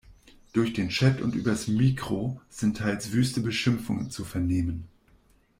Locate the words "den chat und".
0.73-1.35